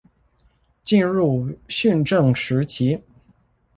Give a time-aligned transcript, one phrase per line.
[0.83, 3.03] 進入訓政時期